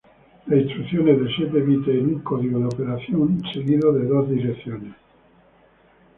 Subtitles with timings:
[0.47, 4.95] Las instrucciones de siete bytes en un código de operación seguido de dos direcciones.